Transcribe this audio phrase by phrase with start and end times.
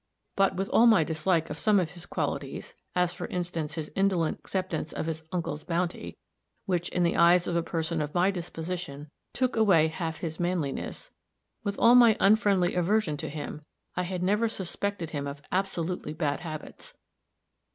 [0.35, 4.39] But, with all my dislike of some of his qualities as, for instance, his indolent
[4.39, 6.17] acceptance of his uncle's bounty,
[6.65, 11.11] which, in the eyes of a person of my disposition, took away half his manliness
[11.63, 13.61] with all my unfriendly aversion to him,
[13.95, 16.95] I had never suspected him of absolutely bad habits.